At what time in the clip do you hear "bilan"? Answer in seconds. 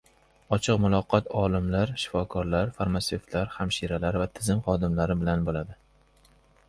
5.25-5.45